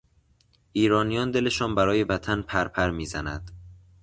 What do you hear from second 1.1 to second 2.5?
دلشان برای وطن